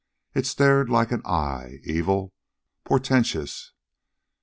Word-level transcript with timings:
It 0.33 0.47
stared 0.47 0.89
like 0.89 1.11
an 1.11 1.21
eye, 1.27 1.77
evil, 1.83 2.33
portentous. 2.85 3.71